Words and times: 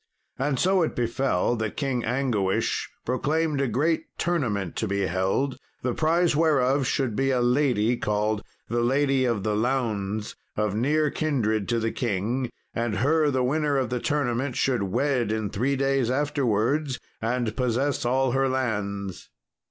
And 0.39 0.57
so 0.57 0.81
it 0.81 0.95
befell 0.95 1.55
that 1.57 1.77
King 1.77 2.03
Anguish 2.03 2.89
proclaimed 3.05 3.61
a 3.61 3.67
great 3.67 4.05
tournament 4.17 4.75
to 4.77 4.87
be 4.87 5.01
held, 5.01 5.59
the 5.83 5.93
prize 5.93 6.35
whereof 6.35 6.87
should 6.87 7.15
be 7.15 7.29
a 7.29 7.39
lady 7.39 7.95
called 7.97 8.41
the 8.67 8.81
Lady 8.81 9.25
of 9.25 9.43
the 9.43 9.55
Launds, 9.55 10.35
of 10.57 10.73
near 10.73 11.11
kindred 11.11 11.69
to 11.69 11.77
the 11.79 11.91
king: 11.91 12.49
and 12.73 12.95
her 12.95 13.29
the 13.29 13.43
winner 13.43 13.77
of 13.77 13.91
the 13.91 13.99
tournament 13.99 14.55
should 14.55 14.81
wed 14.81 15.31
in 15.31 15.51
three 15.51 15.75
days 15.75 16.09
afterwards, 16.09 16.97
and 17.21 17.55
possess 17.55 18.03
all 18.03 18.31
her 18.31 18.49
lands. 18.49 19.29